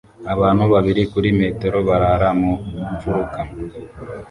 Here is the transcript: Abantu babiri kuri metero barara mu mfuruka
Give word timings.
Abantu 0.33 0.63
babiri 0.73 1.01
kuri 1.11 1.29
metero 1.39 1.77
barara 1.87 2.29
mu 2.39 2.53
mfuruka 2.93 3.39